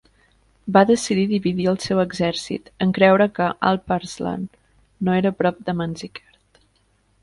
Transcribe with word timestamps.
Va 0.77 0.81
decidir 0.91 1.25
dividir 1.31 1.67
el 1.73 1.77
seu 1.83 2.01
exèrcit 2.05 2.73
en 2.87 2.97
creure 3.01 3.29
que 3.37 3.53
Alp 3.73 3.97
Arslan 4.01 4.51
no 5.07 5.21
era 5.23 5.35
a 5.37 5.41
prop 5.43 5.65
de 5.71 5.81
Manzikert. 5.83 6.65